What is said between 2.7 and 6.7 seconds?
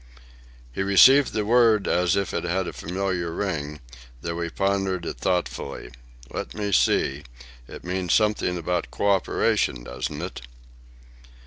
familiar ring, though he pondered it thoughtfully. "Let